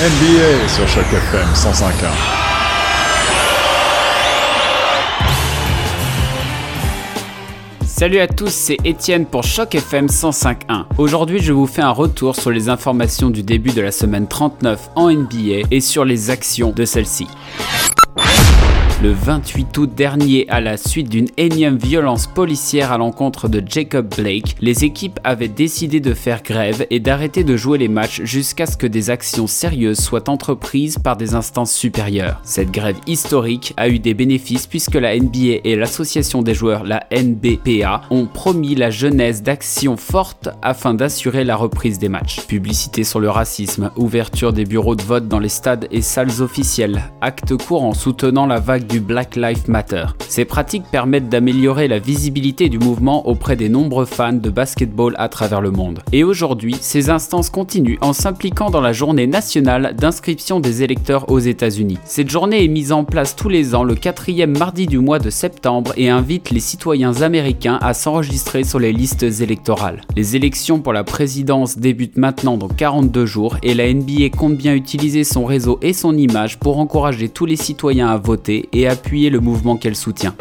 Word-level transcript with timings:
NBA 0.00 0.68
sur 0.68 0.86
Choc 0.86 1.06
FM 1.12 1.48
105.1. 1.54 2.38
Salut 7.84 8.20
à 8.20 8.28
tous, 8.28 8.48
c'est 8.48 8.76
Étienne 8.84 9.26
pour 9.26 9.42
Choc 9.42 9.74
FM 9.74 10.06
105.1. 10.06 10.84
Aujourd'hui, 10.98 11.40
je 11.40 11.52
vous 11.52 11.66
fais 11.66 11.82
un 11.82 11.90
retour 11.90 12.36
sur 12.36 12.52
les 12.52 12.68
informations 12.68 13.28
du 13.28 13.42
début 13.42 13.70
de 13.70 13.80
la 13.80 13.90
semaine 13.90 14.28
39 14.28 14.90
en 14.94 15.10
NBA 15.10 15.66
et 15.72 15.80
sur 15.80 16.04
les 16.04 16.30
actions 16.30 16.70
de 16.70 16.84
celle-ci. 16.84 17.26
Le 19.00 19.12
28 19.12 19.78
août 19.78 19.94
dernier, 19.94 20.44
à 20.48 20.60
la 20.60 20.76
suite 20.76 21.08
d'une 21.08 21.28
énième 21.36 21.76
violence 21.76 22.26
policière 22.26 22.90
à 22.90 22.98
l'encontre 22.98 23.46
de 23.46 23.62
Jacob 23.64 24.12
Blake, 24.16 24.56
les 24.60 24.84
équipes 24.84 25.20
avaient 25.22 25.46
décidé 25.46 26.00
de 26.00 26.14
faire 26.14 26.42
grève 26.42 26.84
et 26.90 26.98
d'arrêter 26.98 27.44
de 27.44 27.56
jouer 27.56 27.78
les 27.78 27.86
matchs 27.86 28.22
jusqu'à 28.24 28.66
ce 28.66 28.76
que 28.76 28.88
des 28.88 29.10
actions 29.10 29.46
sérieuses 29.46 30.00
soient 30.00 30.28
entreprises 30.28 30.98
par 30.98 31.16
des 31.16 31.36
instances 31.36 31.70
supérieures. 31.70 32.40
Cette 32.42 32.72
grève 32.72 32.96
historique 33.06 33.72
a 33.76 33.88
eu 33.88 34.00
des 34.00 34.14
bénéfices 34.14 34.66
puisque 34.66 34.96
la 34.96 35.16
NBA 35.16 35.60
et 35.62 35.76
l'association 35.76 36.42
des 36.42 36.54
joueurs, 36.54 36.82
la 36.82 37.06
NBPA, 37.12 38.00
ont 38.10 38.26
promis 38.26 38.74
la 38.74 38.90
genèse 38.90 39.44
d'actions 39.44 39.96
fortes 39.96 40.48
afin 40.60 40.92
d'assurer 40.94 41.44
la 41.44 41.54
reprise 41.54 42.00
des 42.00 42.08
matchs. 42.08 42.40
Publicité 42.48 43.04
sur 43.04 43.20
le 43.20 43.30
racisme, 43.30 43.92
ouverture 43.94 44.52
des 44.52 44.64
bureaux 44.64 44.96
de 44.96 45.02
vote 45.02 45.28
dans 45.28 45.38
les 45.38 45.48
stades 45.48 45.86
et 45.92 46.02
salles 46.02 46.42
officielles, 46.42 47.00
actes 47.20 47.56
courants 47.56 47.94
soutenant 47.94 48.46
la 48.46 48.58
vague 48.58 48.87
du 48.88 49.00
Black 49.00 49.36
Lives 49.36 49.68
Matter. 49.68 50.06
Ces 50.28 50.44
pratiques 50.44 50.84
permettent 50.90 51.28
d'améliorer 51.28 51.88
la 51.88 51.98
visibilité 51.98 52.68
du 52.68 52.78
mouvement 52.78 53.28
auprès 53.28 53.56
des 53.56 53.68
nombreux 53.68 54.04
fans 54.04 54.32
de 54.32 54.50
basketball 54.50 55.14
à 55.18 55.28
travers 55.28 55.60
le 55.60 55.70
monde. 55.70 56.00
Et 56.12 56.24
aujourd'hui, 56.24 56.76
ces 56.80 57.10
instances 57.10 57.50
continuent 57.50 57.98
en 58.00 58.12
s'impliquant 58.12 58.70
dans 58.70 58.80
la 58.80 58.92
journée 58.92 59.26
nationale 59.26 59.94
d'inscription 59.96 60.60
des 60.60 60.82
électeurs 60.82 61.30
aux 61.30 61.38
États-Unis. 61.38 61.98
Cette 62.04 62.30
journée 62.30 62.64
est 62.64 62.68
mise 62.68 62.92
en 62.92 63.04
place 63.04 63.36
tous 63.36 63.48
les 63.48 63.74
ans 63.74 63.84
le 63.84 63.94
quatrième 63.94 64.56
mardi 64.56 64.86
du 64.86 64.98
mois 64.98 65.18
de 65.18 65.30
septembre 65.30 65.92
et 65.96 66.08
invite 66.08 66.50
les 66.50 66.60
citoyens 66.60 67.22
américains 67.22 67.78
à 67.80 67.94
s'enregistrer 67.94 68.64
sur 68.64 68.78
les 68.78 68.92
listes 68.92 69.22
électorales. 69.22 70.00
Les 70.16 70.36
élections 70.36 70.80
pour 70.80 70.92
la 70.92 71.04
présidence 71.04 71.78
débutent 71.78 72.16
maintenant 72.16 72.56
dans 72.56 72.68
42 72.68 73.26
jours 73.26 73.56
et 73.62 73.74
la 73.74 73.92
NBA 73.92 74.30
compte 74.36 74.56
bien 74.56 74.74
utiliser 74.74 75.24
son 75.24 75.44
réseau 75.44 75.78
et 75.82 75.92
son 75.92 76.16
image 76.16 76.58
pour 76.58 76.78
encourager 76.78 77.28
tous 77.28 77.46
les 77.46 77.56
citoyens 77.56 78.08
à 78.08 78.16
voter 78.16 78.68
appuyer 78.86 79.30
le 79.30 79.40
mouvement 79.40 79.76
qu'elle 79.76 79.96
soutient. 79.96 80.34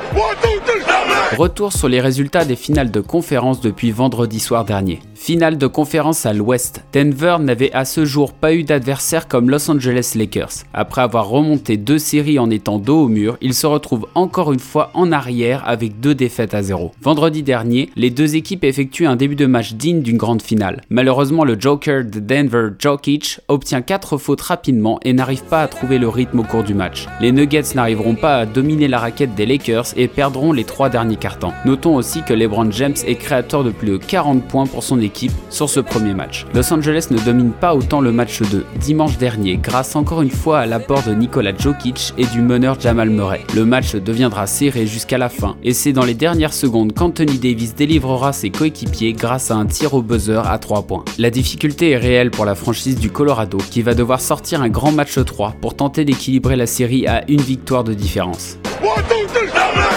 Retour 1.38 1.74
sur 1.74 1.88
les 1.88 2.02
résultats 2.02 2.46
des 2.46 2.56
finales 2.56 2.92
de 2.92 3.02
conférence 3.02 3.62
depuis 3.62 3.92
vendredi 3.92 4.40
soir 4.40 4.66
dernier. 4.66 5.02
Finale 5.28 5.58
de 5.58 5.68
conférence 5.68 6.26
à 6.26 6.32
l'ouest. 6.32 6.86
Denver 6.94 7.36
n'avait 7.42 7.74
à 7.74 7.84
ce 7.84 8.06
jour 8.06 8.32
pas 8.32 8.54
eu 8.54 8.64
d'adversaire 8.64 9.28
comme 9.28 9.50
Los 9.50 9.70
Angeles 9.70 10.14
Lakers. 10.16 10.64
Après 10.74 11.02
avoir 11.02 11.28
remonté 11.28 11.76
deux 11.76 12.00
séries 12.00 12.40
en 12.40 12.50
étant 12.50 12.80
dos 12.80 13.02
au 13.02 13.08
mur, 13.10 13.36
ils 13.42 13.54
se 13.54 13.68
retrouvent 13.68 14.08
encore 14.16 14.54
une 14.54 14.62
fois 14.62 14.90
en 14.94 15.12
arrière 15.12 15.68
avec 15.68 16.00
deux 16.00 16.16
défaites 16.16 16.54
à 16.54 16.64
zéro. 16.64 16.94
Vendredi 17.02 17.44
dernier, 17.44 17.90
les 17.98 18.10
deux 18.10 18.38
équipes 18.38 18.64
effectuent 18.64 19.06
un 19.06 19.18
début 19.18 19.36
de 19.36 19.48
match 19.48 19.74
digne 19.74 20.02
d'une 20.02 20.16
grande 20.16 20.42
finale. 20.42 20.80
Malheureusement, 20.90 21.44
le 21.44 21.60
Joker 21.60 22.06
de 22.06 22.22
Denver, 22.22 22.70
Jokic, 22.80 23.42
obtient 23.50 23.82
quatre 23.82 24.18
fautes 24.18 24.40
rapidement 24.40 24.98
et 25.04 25.12
n'arrive 25.12 25.44
pas 25.44 25.62
à 25.62 25.68
trouver 25.68 26.00
le 26.00 26.08
rythme 26.08 26.40
au 26.40 26.44
cours 26.44 26.64
du 26.64 26.74
match. 26.74 27.06
Les 27.20 27.34
Nuggets 27.34 27.76
n'arriveront 27.76 28.16
pas 28.16 28.38
à 28.38 28.46
dominer 28.46 28.88
la 28.88 29.00
raquette 29.00 29.36
des 29.36 29.46
Lakers 29.46 29.88
et 29.98 30.08
perdront 30.08 30.54
les 30.54 30.64
trois 30.64 30.88
derniers 30.88 31.18
cartons. 31.18 31.52
Notons 31.66 31.98
aussi 31.98 32.24
que 32.24 32.34
LeBron 32.34 32.72
James 32.72 32.96
est 33.06 33.16
créateur 33.16 33.66
de 33.66 33.72
plus 33.72 33.90
de 33.90 33.98
40 33.98 34.46
points 34.46 34.68
pour 34.68 34.84
son 34.84 35.02
équipe 35.02 35.17
sur 35.50 35.70
ce 35.70 35.80
premier 35.80 36.14
match. 36.14 36.46
Los 36.54 36.72
Angeles 36.72 37.08
ne 37.12 37.18
domine 37.20 37.52
pas 37.52 37.76
autant 37.76 38.02
le 38.02 38.12
match 38.12 38.42
de 38.42 38.66
dimanche 38.80 39.18
dernier 39.18 39.58
grâce 39.58 39.96
encore 39.96 40.22
une 40.22 40.32
fois 40.32 40.60
à 40.60 40.66
l'apport 40.66 41.04
de 41.04 41.14
Nikola 41.14 41.52
Jokic 41.58 42.14
et 42.18 42.26
du 42.26 42.42
meneur 42.42 42.80
Jamal 42.80 43.10
Murray. 43.10 43.42
Le 43.56 43.66
match 43.66 43.96
deviendra 43.96 44.48
serré 44.48 44.86
jusqu'à 44.86 45.18
la 45.18 45.30
fin 45.30 45.56
et 45.64 45.74
c'est 45.74 45.94
dans 45.94 46.06
les 46.06 46.14
dernières 46.14 46.54
secondes 46.54 46.94
qu'Anthony 46.94 47.38
Davis 47.40 47.76
délivrera 47.76 48.34
ses 48.34 48.50
coéquipiers 48.50 49.14
grâce 49.14 49.52
à 49.52 49.56
un 49.56 49.66
tir 49.66 49.94
au 49.94 50.02
buzzer 50.02 50.48
à 50.48 50.58
3 50.60 50.84
points. 50.84 51.06
La 51.18 51.30
difficulté 51.30 51.92
est 51.92 51.98
réelle 51.98 52.32
pour 52.32 52.46
la 52.46 52.56
franchise 52.56 53.00
du 53.00 53.10
Colorado 53.10 53.58
qui 53.72 53.82
va 53.82 53.94
devoir 53.94 54.22
sortir 54.22 54.62
un 54.62 54.70
grand 54.70 54.92
match 54.92 55.18
3 55.18 55.56
pour 55.62 55.76
tenter 55.76 56.06
d'équilibrer 56.06 56.56
la 56.56 56.68
série 56.68 57.08
à 57.08 57.24
une 57.30 57.42
victoire 57.42 57.84
de 57.84 57.94
différence. 57.94 58.58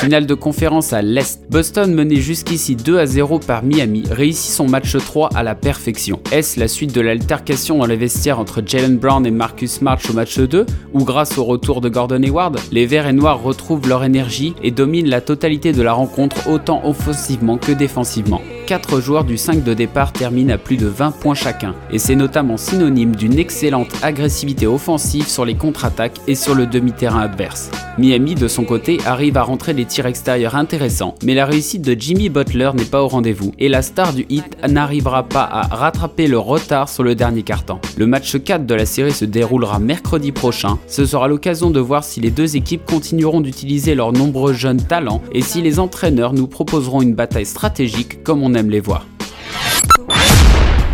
Finale 0.00 0.24
de 0.24 0.32
conférence 0.32 0.94
à 0.94 1.02
l'Est. 1.02 1.42
Boston 1.50 1.92
menait 1.92 2.22
jusqu'ici 2.22 2.74
2 2.74 2.98
à 2.98 3.04
0 3.04 3.38
par 3.40 3.62
Miami, 3.62 4.02
réussit 4.10 4.50
son 4.50 4.66
match 4.66 4.96
3 4.96 5.28
à 5.34 5.42
la 5.42 5.54
perfection. 5.54 6.20
Est-ce 6.32 6.58
la 6.58 6.68
suite 6.68 6.94
de 6.94 7.02
l'altercation 7.02 7.76
dans 7.76 7.84
les 7.84 7.96
vestiaires 7.96 8.38
entre 8.38 8.62
Jalen 8.64 8.96
Brown 8.96 9.26
et 9.26 9.30
Marcus 9.30 9.72
Smart 9.72 9.98
au 10.08 10.14
match 10.14 10.38
2 10.38 10.64
ou 10.94 11.04
grâce 11.04 11.36
au 11.36 11.44
retour 11.44 11.82
de 11.82 11.90
Gordon 11.90 12.22
Hayward 12.22 12.58
Les 12.72 12.86
Verts 12.86 13.08
et 13.08 13.12
Noirs 13.12 13.42
retrouvent 13.42 13.86
leur 13.86 14.02
énergie 14.02 14.54
et 14.62 14.70
dominent 14.70 15.10
la 15.10 15.20
totalité 15.20 15.74
de 15.74 15.82
la 15.82 15.92
rencontre 15.92 16.48
autant 16.48 16.80
offensivement 16.86 17.58
que 17.58 17.72
défensivement. 17.72 18.40
4 18.70 19.00
joueurs 19.00 19.24
du 19.24 19.36
5 19.36 19.64
de 19.64 19.74
départ 19.74 20.12
terminent 20.12 20.54
à 20.54 20.56
plus 20.56 20.76
de 20.76 20.86
20 20.86 21.10
points 21.10 21.34
chacun, 21.34 21.74
et 21.90 21.98
c'est 21.98 22.14
notamment 22.14 22.56
synonyme 22.56 23.16
d'une 23.16 23.36
excellente 23.36 23.90
agressivité 24.00 24.68
offensive 24.68 25.26
sur 25.26 25.44
les 25.44 25.56
contre-attaques 25.56 26.20
et 26.28 26.36
sur 26.36 26.54
le 26.54 26.66
demi-terrain 26.66 27.22
adverse. 27.22 27.68
Miami, 27.98 28.36
de 28.36 28.46
son 28.46 28.62
côté, 28.62 28.98
arrive 29.04 29.36
à 29.36 29.42
rentrer 29.42 29.74
des 29.74 29.86
tirs 29.86 30.06
extérieurs 30.06 30.54
intéressants, 30.54 31.16
mais 31.24 31.34
la 31.34 31.46
réussite 31.46 31.82
de 31.82 32.00
Jimmy 32.00 32.28
Butler 32.28 32.70
n'est 32.76 32.84
pas 32.84 33.02
au 33.02 33.08
rendez-vous, 33.08 33.50
et 33.58 33.68
la 33.68 33.82
star 33.82 34.12
du 34.12 34.24
hit 34.28 34.56
n'arrivera 34.68 35.24
pas 35.24 35.48
à 35.50 35.62
rattraper 35.62 36.28
le 36.28 36.38
retard 36.38 36.88
sur 36.88 37.02
le 37.02 37.16
dernier 37.16 37.42
carton. 37.42 37.80
Le 37.98 38.06
match 38.06 38.40
4 38.40 38.66
de 38.66 38.74
la 38.76 38.86
série 38.86 39.10
se 39.10 39.24
déroulera 39.24 39.80
mercredi 39.80 40.30
prochain, 40.30 40.78
ce 40.86 41.04
sera 41.06 41.26
l'occasion 41.26 41.70
de 41.70 41.80
voir 41.80 42.04
si 42.04 42.20
les 42.20 42.30
deux 42.30 42.54
équipes 42.54 42.86
continueront 42.86 43.40
d'utiliser 43.40 43.96
leurs 43.96 44.12
nombreux 44.12 44.52
jeunes 44.52 44.80
talents 44.80 45.22
et 45.32 45.42
si 45.42 45.60
les 45.60 45.80
entraîneurs 45.80 46.34
nous 46.34 46.46
proposeront 46.46 47.02
une 47.02 47.16
bataille 47.16 47.46
stratégique 47.46 48.22
comme 48.22 48.44
on 48.44 48.54
les 48.68 48.80
voir. 48.80 49.06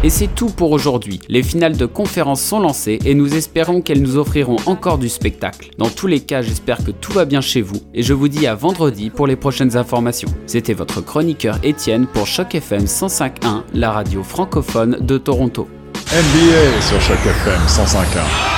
Et 0.04 0.10
c'est 0.10 0.28
tout 0.28 0.50
pour 0.50 0.70
aujourd'hui. 0.70 1.20
Les 1.28 1.42
finales 1.42 1.76
de 1.76 1.86
conférence 1.86 2.40
sont 2.40 2.60
lancées 2.60 3.00
et 3.04 3.14
nous 3.14 3.34
espérons 3.34 3.80
qu'elles 3.80 4.02
nous 4.02 4.18
offriront 4.18 4.56
encore 4.66 4.98
du 4.98 5.08
spectacle. 5.08 5.70
Dans 5.78 5.88
tous 5.88 6.06
les 6.06 6.20
cas, 6.20 6.42
j'espère 6.42 6.84
que 6.84 6.92
tout 6.92 7.12
va 7.12 7.24
bien 7.24 7.40
chez 7.40 7.62
vous 7.62 7.80
et 7.92 8.04
je 8.04 8.12
vous 8.12 8.28
dis 8.28 8.46
à 8.46 8.54
vendredi 8.54 9.10
pour 9.10 9.26
les 9.26 9.34
prochaines 9.34 9.76
informations. 9.76 10.28
C'était 10.46 10.74
votre 10.74 11.00
chroniqueur 11.00 11.58
Étienne 11.64 12.06
pour 12.06 12.28
Choc 12.28 12.54
FM 12.54 12.84
105.1, 12.84 13.62
la 13.74 13.90
radio 13.90 14.22
francophone 14.22 14.98
de 15.00 15.18
Toronto. 15.18 15.66
NBA 16.12 16.80
sur 16.82 17.00
Choc 17.00 17.18
FM 17.26 17.60
105.1. 17.66 18.55